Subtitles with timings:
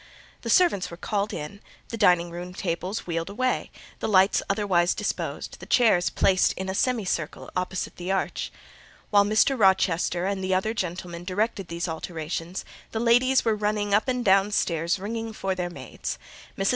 [0.41, 3.69] The servants were called in, the dining room tables wheeled away,
[3.99, 8.51] the lights otherwise disposed, the chairs placed in a semicircle opposite the arch.
[9.11, 9.55] While Mr.
[9.59, 14.49] Rochester and the other gentlemen directed these alterations, the ladies were running up and down
[14.53, 16.17] stairs ringing for their maids.
[16.57, 16.69] Mrs.